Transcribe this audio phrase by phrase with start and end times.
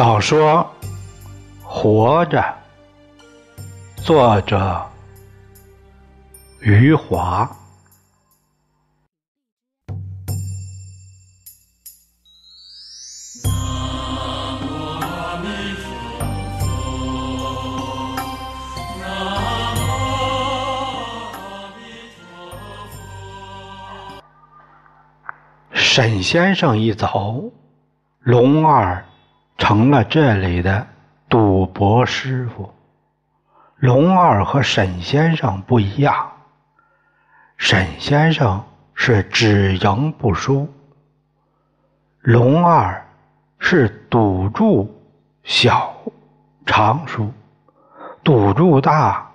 [0.00, 0.66] 小说
[1.62, 2.42] 《活着》，
[4.02, 4.82] 作者
[6.60, 7.46] 余华。
[25.74, 27.52] 沈先生一走，
[28.20, 29.04] 龙二。
[29.60, 30.86] 成了这里的
[31.28, 32.72] 赌博师傅。
[33.76, 36.32] 龙二和沈先生不一样，
[37.58, 40.66] 沈先生是只赢不输，
[42.20, 43.06] 龙二
[43.58, 44.98] 是赌注
[45.44, 45.94] 小，
[46.64, 47.30] 常输，
[48.24, 49.30] 赌注大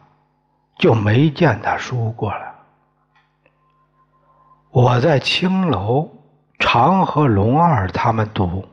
[0.77, 2.55] 就没见他输过了。
[4.71, 6.11] 我在青楼
[6.57, 8.67] 常和龙二他们赌。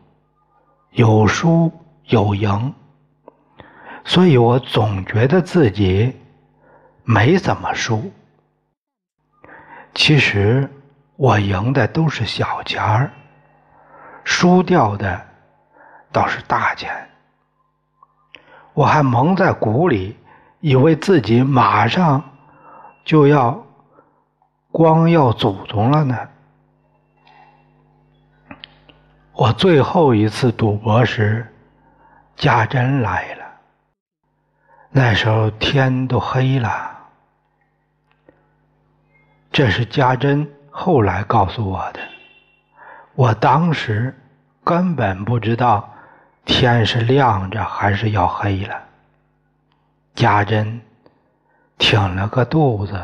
[0.92, 1.72] 有输
[2.04, 2.74] 有赢，
[4.04, 6.14] 所以我总觉得自己
[7.02, 8.12] 没怎么输。
[9.94, 10.70] 其实
[11.16, 13.10] 我赢的都是小钱儿，
[14.22, 15.20] 输掉的
[16.10, 16.90] 倒是大钱。
[18.74, 20.16] 我还蒙在鼓里，
[20.60, 22.22] 以为自己马上
[23.02, 23.64] 就要
[24.70, 26.16] 光耀祖宗了呢。
[29.34, 31.46] 我最后一次赌博时，
[32.36, 33.44] 家珍来了。
[34.90, 36.90] 那时候天都黑了。
[39.50, 42.00] 这是家珍后来告诉我的。
[43.14, 44.14] 我当时
[44.64, 45.92] 根本不知道
[46.44, 48.82] 天是亮着还是要黑了。
[50.14, 50.80] 家珍
[51.78, 53.02] 挺了个肚子，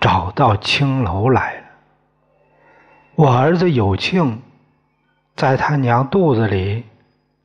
[0.00, 1.61] 找到青楼来。
[3.14, 4.40] 我儿子有庆，
[5.36, 6.86] 在他娘肚子里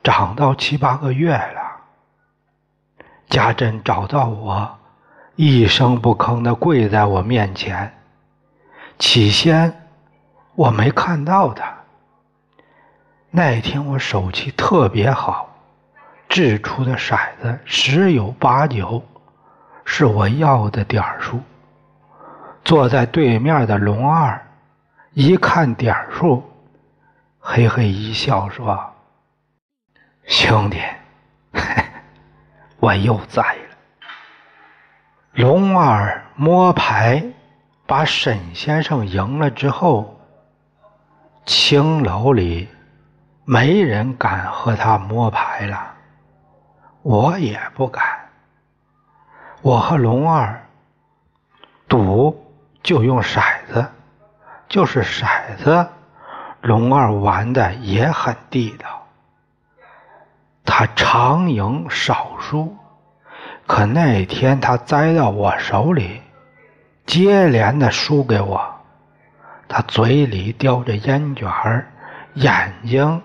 [0.02, 1.62] 长到七八个月了。
[3.28, 4.78] 家珍找到我，
[5.36, 7.94] 一声不吭的跪在我面前。
[8.98, 9.90] 起先
[10.56, 11.76] 我没看到他。
[13.30, 15.54] 那天我手气特别好，
[16.30, 19.04] 掷出的骰子十有八九
[19.84, 21.42] 是我要的点数。
[22.64, 24.47] 坐在对面的龙二。
[25.20, 26.44] 一看点数，
[27.40, 28.94] 嘿嘿一笑，说
[30.28, 30.80] ：“兄弟，
[32.78, 33.78] 我又栽了。”
[35.34, 37.26] 龙二摸牌，
[37.88, 40.22] 把沈先生赢了之后，
[41.48, 42.70] 青楼里
[43.44, 45.96] 没人敢和他摸牌了，
[47.02, 48.06] 我也不敢。
[49.64, 50.64] 我和龙二
[51.88, 53.42] 赌，就用骰
[53.74, 53.84] 子。
[54.70, 55.26] 就是骰
[55.58, 55.88] 子，
[56.62, 59.08] 龙二玩的也很地道。
[60.66, 62.76] 他常赢少输，
[63.66, 66.22] 可那天他栽到我手里，
[67.06, 68.76] 接连的输给我。
[69.70, 71.88] 他嘴里叼着烟卷儿，
[72.34, 73.22] 眼睛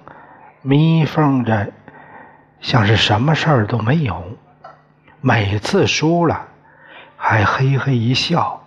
[0.61, 1.73] 眯缝着，
[2.61, 4.25] 像是什么事儿都没有。
[5.21, 6.47] 每次输了，
[7.17, 8.62] 还嘿嘿一笑。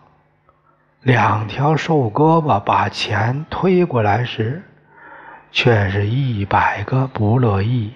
[1.05, 4.63] 两条瘦胳膊把钱推过来时，
[5.51, 7.93] 却是一百个不乐意。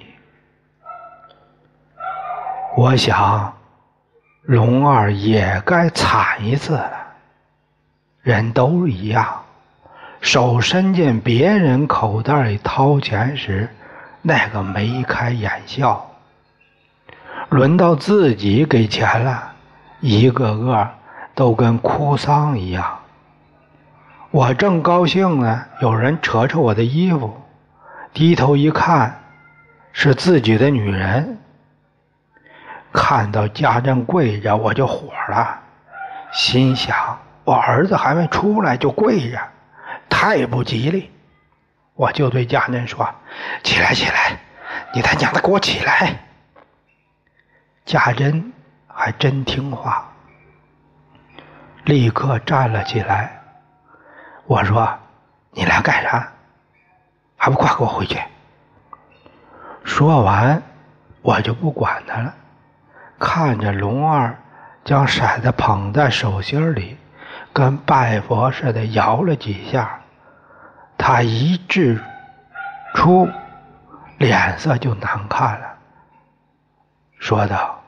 [2.77, 3.51] 我想，
[4.43, 6.91] 龙二也该惨一次了。
[8.21, 9.41] 人都一样，
[10.21, 13.67] 手伸进别人口袋里掏钱时，
[14.21, 15.99] 那个眉开眼笑；
[17.49, 19.51] 轮到自己给钱了，
[19.99, 20.87] 一个个
[21.33, 22.98] 都跟哭丧一样。
[24.31, 27.41] 我正高兴呢，有人扯扯我的衣服，
[28.13, 29.23] 低头一看，
[29.91, 31.39] 是自己的女人。
[32.93, 35.59] 看到家珍跪着，我就火了，
[36.31, 39.39] 心想：我儿子还没出来就跪着，
[40.07, 41.09] 太不吉利。
[41.95, 43.09] 我就对家珍说
[43.63, 44.37] ：“起来，起来，
[44.93, 46.15] 你他娘的给我起来！”
[47.83, 48.53] 家珍
[48.87, 50.07] 还真听话，
[51.83, 53.38] 立刻站了起来。
[54.49, 54.97] 我说
[55.53, 56.27] ：“你来干啥？
[57.37, 58.19] 还不快给我回去！”
[59.85, 60.63] 说完，
[61.21, 62.33] 我就不管他了，
[63.19, 64.35] 看着龙二
[64.83, 66.97] 将骰子捧在手心里，
[67.53, 69.99] 跟拜佛似的摇了几下，
[70.97, 72.01] 他一掷
[72.95, 73.29] 出，
[74.17, 75.75] 脸色就难看了，
[77.19, 77.79] 说道：“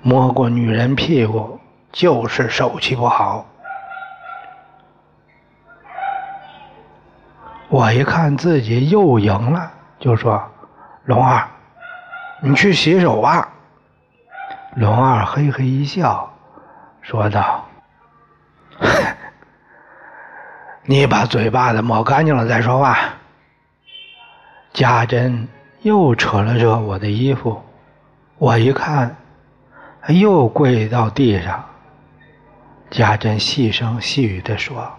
[0.00, 1.60] 摸过女人屁股
[1.92, 3.44] 就是手气不好。”
[7.68, 10.42] 我一看自己又赢了，就说
[11.04, 11.44] ：“龙二，
[12.40, 13.52] 你去洗手吧。”
[14.76, 16.32] 龙二嘿嘿一笑，
[17.02, 17.66] 说道
[20.84, 22.96] ：“你把嘴巴子抹干净了再说话。”
[24.72, 25.48] 家珍
[25.80, 27.62] 又扯了扯我的衣服，
[28.38, 29.16] 我一看，
[30.08, 31.64] 又跪到地上。
[32.90, 34.92] 家珍细声细语地说：“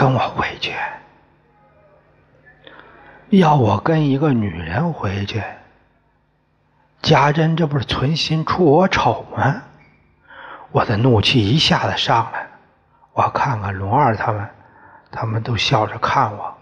[0.00, 0.74] 跟我回去，
[3.28, 5.42] 要我跟一个女人回去。”
[7.02, 9.60] 家珍这不是存心出我丑吗？
[10.72, 12.46] 我的怒气一下子上来。
[13.12, 14.48] 我看看龙二他们，
[15.10, 16.56] 他们都笑着看我。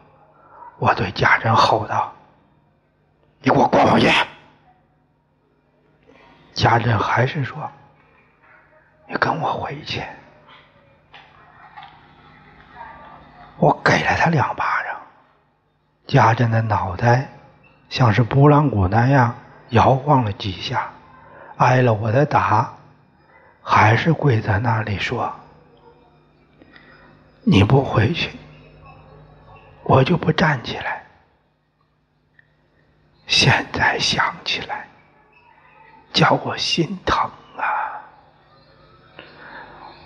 [0.79, 2.12] 我对家珍吼道
[3.40, 4.11] ：“你给我滚回去！”
[6.55, 7.70] 家珍还是说
[9.06, 10.02] ：“你跟我回去。”
[13.58, 15.00] 我给了他两巴掌，
[16.06, 17.28] 家珍的脑袋
[17.88, 19.34] 像是拨浪鼓那样
[19.70, 20.88] 摇晃了几下，
[21.56, 22.72] 挨了我的打，
[23.62, 25.34] 还是跪在那里说
[27.43, 28.31] ：“你不回去。”
[29.84, 31.02] 我就不站起来。
[33.26, 34.87] 现在想起来，
[36.12, 38.04] 叫我心疼啊！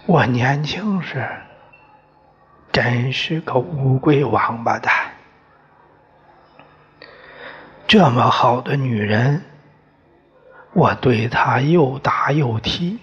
[0.06, 1.28] 我年轻时
[2.72, 4.92] 真是个乌龟王八蛋，
[7.86, 9.42] 这么好的女人，
[10.72, 12.98] 我对她又打又踢，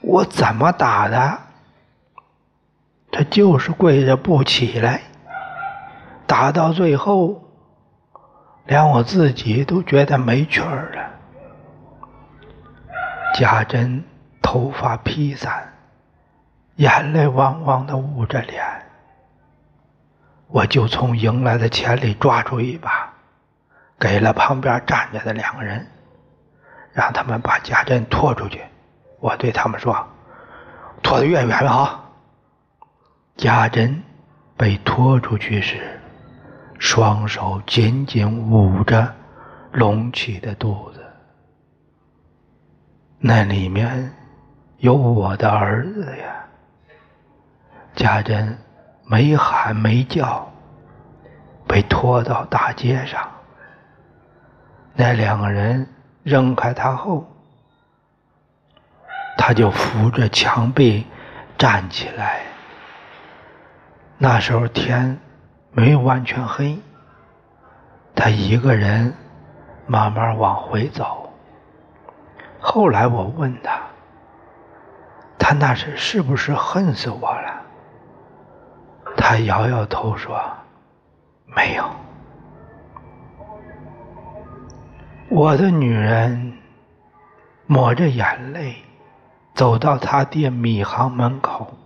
[0.00, 1.38] 我怎么打的？
[3.14, 5.02] 他就是跪着不起来，
[6.26, 7.44] 打到最后，
[8.64, 11.10] 连我自己都觉得没趣儿了。
[13.34, 14.02] 家珍
[14.40, 15.71] 头发披散，
[16.76, 18.64] 眼泪汪汪的捂着脸，
[20.48, 23.12] 我就从赢来的钱里抓出一把，
[23.98, 25.86] 给了旁边站着的两个人，
[26.92, 28.60] 让他们把家珍拖出去。
[29.20, 29.94] 我对他们说
[31.02, 32.10] ：“拖得越远越好。”
[33.36, 34.02] 家珍
[34.56, 36.00] 被拖出去时，
[36.78, 39.14] 双手紧紧捂着
[39.72, 41.04] 隆起的肚子，
[43.18, 44.12] 那里面
[44.78, 46.38] 有我的儿子呀。
[47.94, 48.58] 家珍
[49.04, 50.50] 没喊没叫，
[51.66, 53.30] 被拖到大街上。
[54.94, 55.86] 那两个人
[56.22, 57.26] 扔开他后，
[59.38, 61.06] 他就扶着墙壁
[61.56, 62.40] 站起来。
[64.18, 65.18] 那时候天
[65.70, 66.78] 没完全黑，
[68.14, 69.14] 他一个人
[69.86, 71.32] 慢慢往回走。
[72.60, 73.80] 后来我问他，
[75.38, 77.61] 他那时是不是恨死我了？
[79.16, 80.40] 他摇摇头说
[81.56, 81.84] ：“没有。”
[85.30, 86.58] 我的女人
[87.66, 88.76] 抹着眼泪
[89.54, 91.78] 走到他爹米行门口。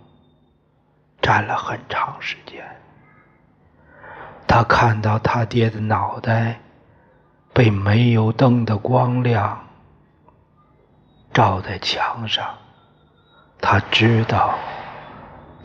[1.19, 2.63] 站了很长时间，
[4.47, 6.61] 他看到他爹的脑袋
[7.51, 9.67] 被煤油灯的光亮
[11.33, 12.47] 照在墙上，
[13.59, 14.55] 他知道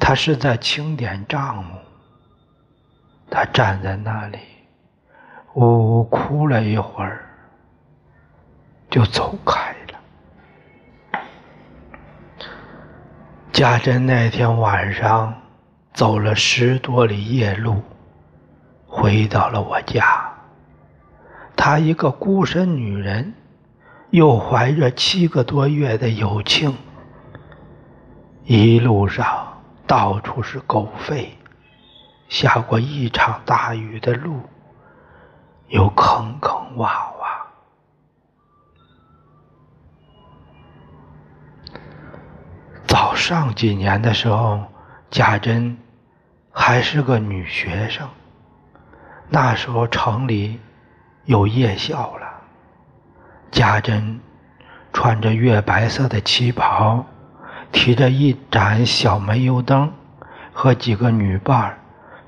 [0.05, 1.79] 他是在清点账目。
[3.31, 4.39] 他站在那里，
[5.55, 7.25] 呜呜哭了一会儿，
[8.91, 11.21] 就走开了。
[13.53, 15.33] 家珍那天晚上。
[15.95, 17.83] 走了十多里夜路，
[18.87, 20.33] 回到了我家。
[21.55, 23.35] 她一个孤身女人，
[24.09, 26.75] 又怀着七个多月的有庆，
[28.45, 29.52] 一路上
[29.87, 31.29] 到处是狗吠，
[32.29, 34.41] 下过一场大雨的路
[35.69, 37.43] 又坑坑洼洼。
[42.87, 44.65] 早上几年的时候，
[45.11, 45.79] 贾珍。
[46.55, 48.07] 还是个女学生，
[49.31, 50.61] 那时候城里
[51.25, 52.27] 有夜校了。
[53.51, 54.21] 贾珍
[54.93, 57.07] 穿着月白色的旗袍，
[57.73, 59.93] 提着一盏小煤油灯，
[60.53, 61.77] 和几个女伴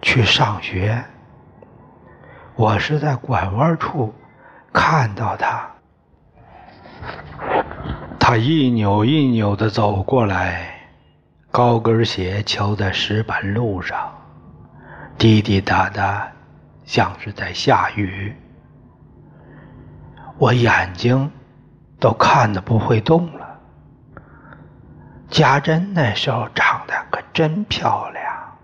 [0.02, 1.04] 去上学。
[2.56, 4.12] 我是在拐弯处
[4.72, 5.64] 看到她，
[8.18, 10.70] 她一扭一扭的走过来。
[11.50, 14.12] 高跟鞋敲在石板路上，
[15.16, 16.26] 滴滴答答，
[16.84, 18.34] 像是在下雨。
[20.36, 21.30] 我眼睛
[22.00, 23.43] 都看得不会动了。
[25.30, 28.58] 家珍那时候长得可真漂亮，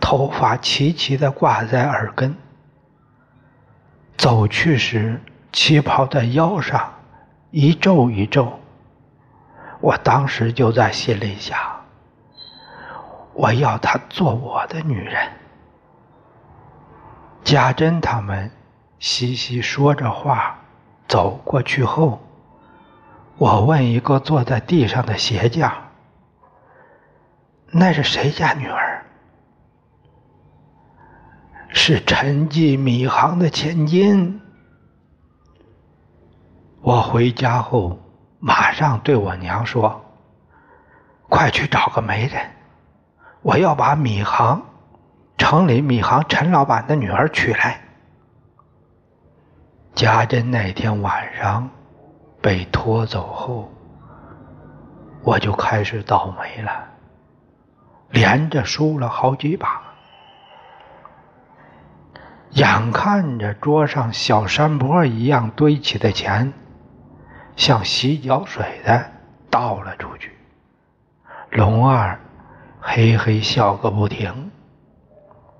[0.00, 2.36] 头发齐齐的挂在耳根。
[4.16, 5.20] 走去时，
[5.52, 6.94] 旗袍在腰上
[7.50, 8.60] 一皱一皱。
[9.80, 11.58] 我当时就在心里想：
[13.32, 15.28] 我要她做我的女人。
[17.42, 18.50] 家珍他们
[18.98, 20.58] 嘻嘻说着话
[21.06, 22.22] 走过去后，
[23.36, 25.72] 我问一个坐在地上的鞋匠
[27.72, 29.04] ：“那是谁家女儿
[31.68, 34.40] ？”“是陈记米行的千金。”
[36.80, 37.98] 我回家后
[38.38, 40.04] 马上对我娘说
[41.28, 42.50] ：“快去找个媒人，
[43.42, 44.62] 我要把米行。”
[45.36, 47.80] 城里米行陈老板的女儿娶来，
[49.92, 51.68] 家珍那天晚上
[52.44, 53.72] 被拖走后，
[55.22, 56.70] 我就开始倒霉了，
[58.10, 59.80] 连着输了好几把。
[62.50, 66.52] 眼看着桌上小山坡一样堆起的钱，
[67.56, 69.10] 像洗脚水的
[69.48, 70.30] 倒了出去，
[71.48, 72.20] 龙二
[72.78, 74.50] 嘿嘿笑个不停。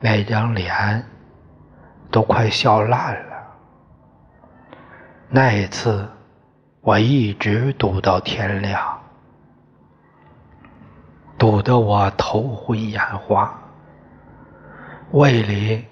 [0.00, 1.02] 那张脸
[2.10, 3.34] 都快笑烂了。
[5.30, 6.06] 那一次，
[6.84, 9.00] 我一直赌到天亮，
[11.38, 13.58] 赌得我头昏眼花，
[15.10, 15.86] 胃里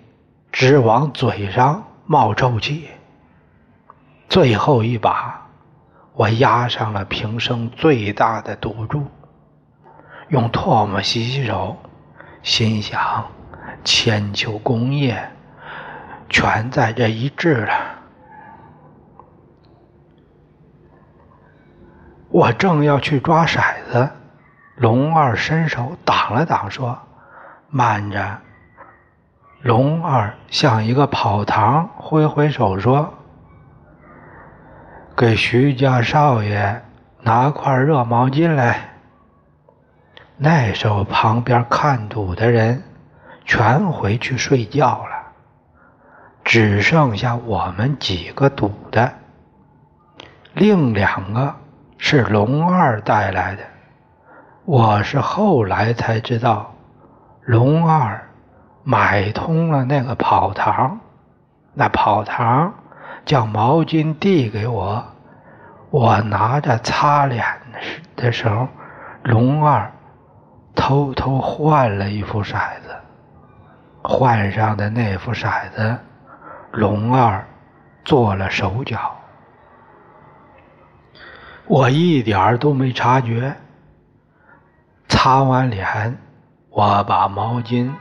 [0.53, 2.91] 直往嘴上冒臭气。
[4.29, 5.47] 最后一把，
[6.13, 9.07] 我押上了平生最大的赌注，
[10.29, 11.75] 用唾沫洗洗手，
[12.43, 13.25] 心想。
[13.83, 15.31] 千秋功业
[16.29, 18.02] 全在这一掷了。
[22.33, 23.61] 我正要去抓骰
[23.93, 24.11] 子，
[24.77, 26.99] 龙二伸手挡了挡，说
[27.69, 28.39] ：“慢着。”
[29.61, 33.13] 龙二像一个跑堂，挥挥手说
[35.15, 36.83] ：“给徐家少爷
[37.21, 38.95] 拿块热毛巾来。”
[40.39, 42.83] 那时候旁边看赌的人。
[43.45, 45.33] 全回去睡觉了，
[46.45, 49.13] 只剩下我们几个赌的。
[50.55, 51.57] 另两个
[52.05, 53.63] 是龙二带来的。
[54.65, 56.75] 我是后来才知道，
[57.43, 58.29] 龙二
[58.83, 60.99] 买通了那个跑堂，
[61.75, 62.75] 那跑堂
[63.25, 65.05] 将毛巾递给我，
[65.91, 67.45] 我拿着擦脸
[68.17, 68.67] 的时候，
[69.23, 69.89] 龙二
[70.75, 72.97] 偷偷换了一副骰子。
[74.03, 75.97] 换上的那副骰子，
[76.73, 77.47] 龙二
[78.05, 79.15] 做了手脚，
[81.67, 83.55] 我一点儿都没察觉。
[85.09, 86.19] 擦完脸，
[86.71, 87.93] 我把毛巾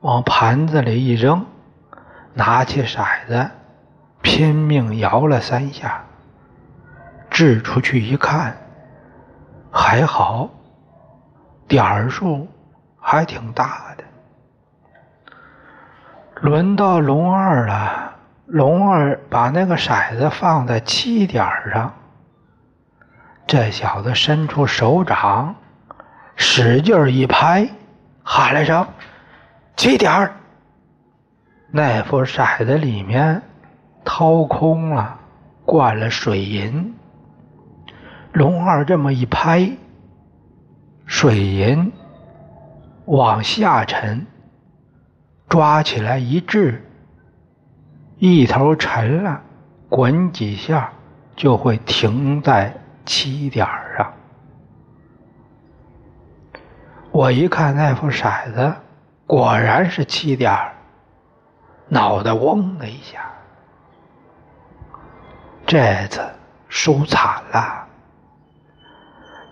[0.00, 1.46] 往盘子里一扔，
[2.34, 3.50] 拿起骰子，
[4.22, 6.04] 拼命摇了三下，
[7.30, 8.56] 掷出去一看，
[9.70, 10.50] 还好，
[11.68, 12.48] 点数
[12.98, 14.04] 还挺大的。
[16.40, 18.14] 轮到龙二了，
[18.46, 21.94] 龙二把那个骰子放在七点上。
[23.46, 25.54] 这小子伸出手掌，
[26.36, 27.68] 使劲一拍，
[28.22, 28.86] 喊了声
[29.76, 30.36] ：“七点儿
[31.70, 33.42] 那副骰子里面
[34.04, 35.18] 掏空了，
[35.64, 36.94] 灌了水银。
[38.32, 39.70] 龙二这么一拍，
[41.04, 41.92] 水银
[43.04, 44.26] 往下沉。
[45.48, 46.82] 抓起来一掷，
[48.16, 49.42] 一头沉了，
[49.90, 50.90] 滚几下
[51.36, 53.66] 就会停在七点
[53.96, 54.12] 上。
[57.10, 58.74] 我一看那副骰子，
[59.26, 60.56] 果然是七点，
[61.88, 63.20] 脑袋嗡的一下。
[65.66, 66.22] 这次
[66.68, 67.86] 输惨了。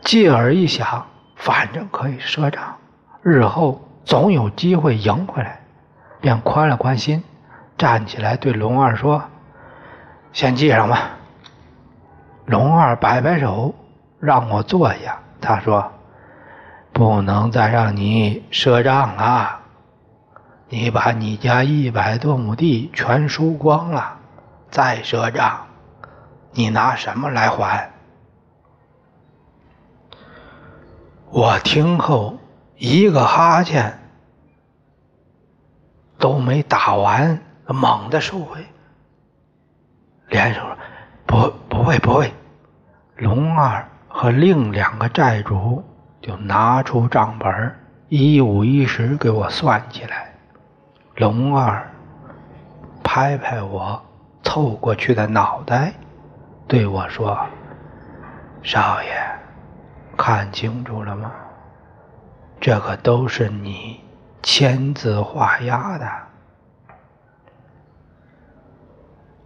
[0.02, 2.76] 继而一想，反正可以赊账，
[3.23, 5.61] 日后总有机会赢回来。
[6.23, 7.23] 便宽了宽心，
[7.78, 9.23] 站起来对龙二说
[10.33, 11.16] ：“先记上吧。”
[12.50, 13.73] 龙二摆摆手，
[14.19, 15.21] 让我坐下。
[15.40, 15.92] 他说
[16.92, 19.61] ：“不能再让你赊账了，
[20.69, 24.19] 你把你家一百多亩地全输光了，
[24.69, 25.64] 再赊账，
[26.50, 27.88] 你拿什么来还？”
[31.30, 32.37] 我听后
[32.76, 33.97] 一个哈欠。
[36.19, 38.66] 都没打完，猛地收回，
[40.28, 40.76] 连说
[41.25, 42.30] ：“不，不会，不会。”
[43.20, 45.84] 龙二和另两个债主
[46.22, 47.76] 就拿出账本
[48.08, 50.32] 一五一十给我算起来。
[51.16, 51.86] 龙二
[53.04, 54.02] 拍拍我
[54.42, 55.92] 凑过去的脑袋，
[56.66, 57.38] 对我说
[58.64, 59.10] ：“少爷，
[60.16, 61.30] 看清楚了吗？
[62.58, 64.00] 这可都是你
[64.42, 66.06] 签字画押的。”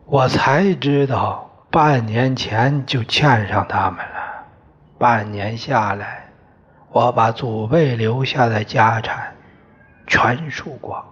[0.07, 4.45] 我才知道，半年前就欠上他们了。
[4.97, 6.23] 半年下来。
[6.93, 9.35] 我把祖辈留下的家产
[10.07, 11.05] 全输光，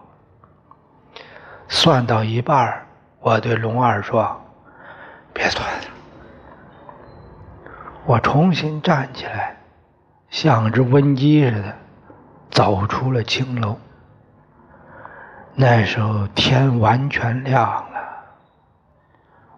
[1.67, 2.87] 算到一半
[3.19, 4.41] 我对龙二说
[5.35, 5.85] ：“别算了。”
[8.07, 9.57] 我重新站起来，
[10.31, 11.75] 像只瘟鸡似的
[12.53, 13.77] 走出了青楼。
[15.57, 17.92] 那时候天完全亮了，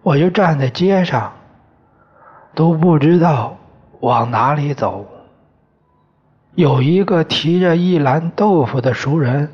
[0.04, 1.32] 我就站在街上，
[2.54, 3.56] 都不知道
[4.00, 5.06] 往哪里走。
[6.54, 9.50] 有一个提着一篮豆腐的熟人，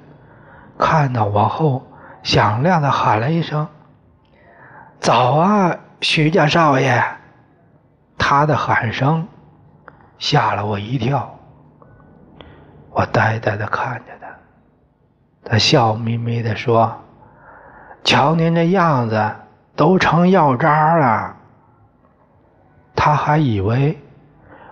[0.76, 1.86] 看到我后，
[2.24, 3.68] 响亮的喊了一声
[4.98, 7.00] ：“早啊，徐家少爷！”
[8.18, 9.28] 他的喊声
[10.18, 11.32] 吓了我一跳。
[12.90, 14.28] 我呆呆的看着他，
[15.44, 16.92] 他笑眯眯的说
[18.02, 19.30] ：“瞧您这样子，
[19.80, 21.36] 都成药渣了。”
[22.94, 23.98] 他还以为。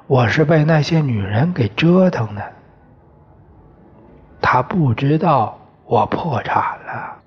[0.07, 2.53] 我是被那些女人给折腾的，
[4.41, 7.19] 他不知道我破产了，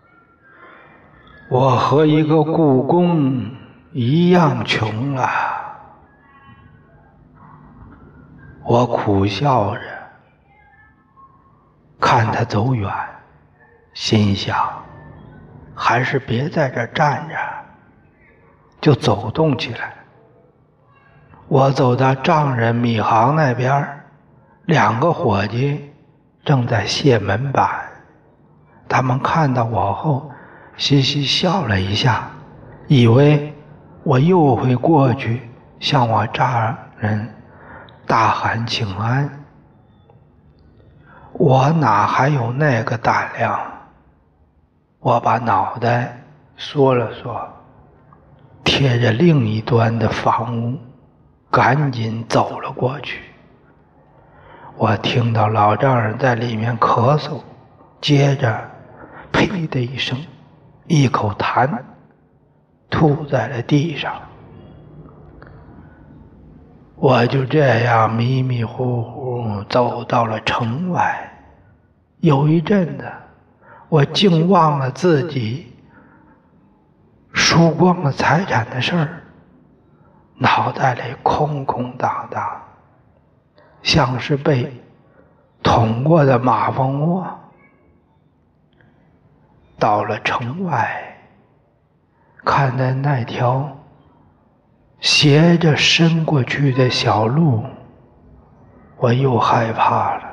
[1.48, 3.52] 我和一个故宫
[3.92, 5.30] 一样穷了。
[8.64, 9.82] 我苦笑着
[12.00, 12.92] 看他走远，
[13.94, 14.58] 心想
[15.76, 17.36] 还是别在这站着，
[18.82, 19.94] 就走动起来。
[21.48, 23.88] 我走到丈人米行那边，
[24.66, 25.94] 两个伙计
[26.44, 27.70] 正在卸门板。
[28.90, 30.32] 他们看到我后，
[30.78, 32.30] 嘻嘻笑了一下，
[32.88, 33.54] 以为
[34.04, 37.34] 我又会过去向我丈人
[38.08, 39.30] 大喊请安。
[41.34, 43.60] 我哪还有那个胆量？
[45.00, 46.22] 我把脑袋
[46.58, 47.48] 缩了缩，
[48.64, 50.78] 贴着另一端的房屋。
[51.50, 53.20] 赶紧走了过去。
[54.78, 57.42] 我听到老丈人在里面咳嗽，
[58.00, 58.72] 接着
[59.34, 60.18] “呸”的一声，
[60.88, 61.70] 一口痰
[62.90, 64.14] 吐在了地上。
[66.96, 71.30] 我就这样迷迷糊糊走到了城外。
[72.22, 73.12] 有一阵子，
[73.90, 75.71] 我竟忘了自己
[77.34, 79.24] 输光了财产的事儿。
[80.38, 82.62] 脑袋里空空荡荡，
[83.84, 84.82] 像是被
[85.62, 87.28] 捅过的马蜂窝。
[89.78, 91.18] 到了城外，
[92.44, 93.78] 看见那条
[95.00, 97.64] 斜着伸过去的小路，
[98.98, 100.24] 我又害怕了。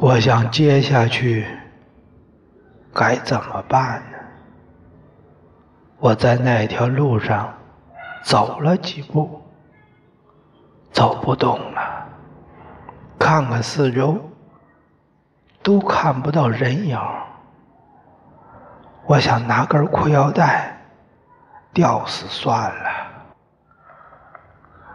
[0.00, 1.46] 我想接下去
[2.94, 4.18] 该怎么办呢？
[5.98, 7.52] 我在那条路上
[8.22, 9.42] 走了几步，
[10.92, 12.06] 走不动了。
[13.18, 14.16] 看看四周，
[15.60, 16.96] 都看不到人影。
[19.06, 20.78] 我想拿根裤腰带
[21.72, 22.90] 吊死算了。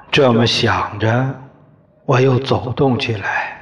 [0.10, 1.36] 这么想着，
[2.06, 3.62] 我又走动起来，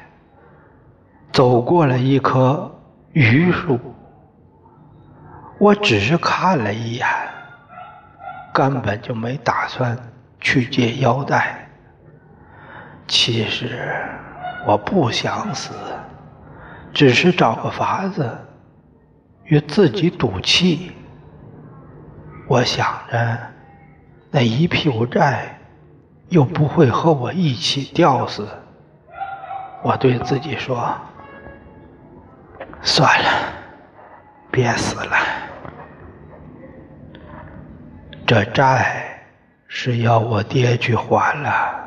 [1.32, 2.71] 走过了一棵
[3.13, 3.80] 榆树。
[5.59, 7.07] 我只是看了一眼。
[8.53, 9.95] 根本就没打算
[10.39, 11.69] 去借腰带。
[13.07, 13.95] 其实
[14.65, 15.75] 我不想死，
[16.91, 18.35] 只是找个法子
[19.43, 20.91] 与自己赌气。
[22.47, 23.37] 我想着
[24.31, 25.59] 那一屁股债
[26.29, 28.47] 又不会和我一起吊死，
[29.83, 30.91] 我对自己说
[32.81, 33.29] ：“算了，
[34.49, 35.15] 别死了。”
[38.27, 39.23] 这债
[39.69, 41.79] 是要我爹去还了。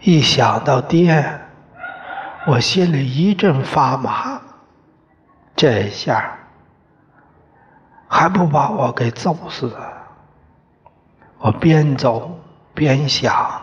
[0.00, 1.24] 一想到爹，
[2.48, 4.40] 我心里一阵发麻。
[5.54, 6.36] 这下
[8.08, 9.72] 还不把我给揍死？
[11.38, 12.36] 我边走
[12.74, 13.62] 边想，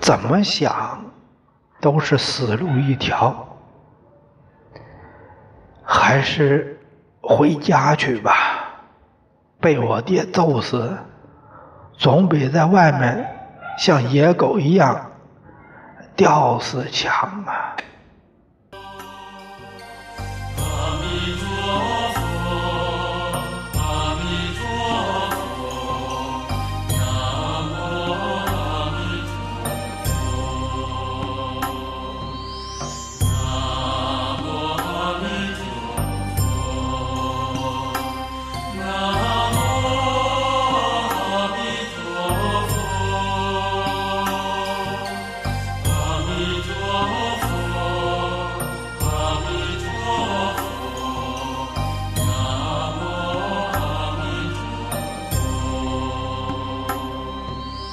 [0.00, 1.00] 怎么想
[1.80, 3.56] 都是死路一条，
[5.84, 6.80] 还是
[7.20, 8.64] 回家去吧。
[9.60, 10.96] 被我爹揍死
[11.96, 13.26] 总比在外面
[13.78, 15.10] 像野狗一样
[16.14, 17.76] 吊死强啊。